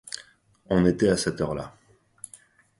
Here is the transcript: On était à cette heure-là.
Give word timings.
On 0.71 0.83
était 0.87 1.09
à 1.09 1.15
cette 1.15 1.41
heure-là. 1.41 1.75